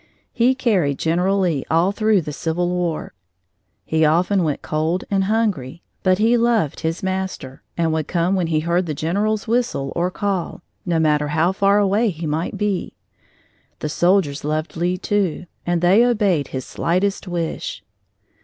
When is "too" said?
14.97-15.45